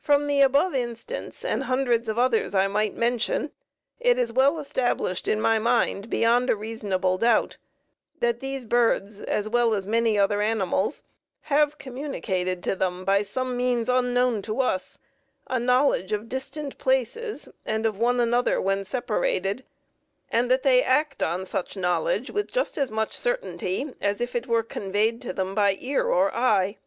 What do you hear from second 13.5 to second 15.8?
means unknown to us, a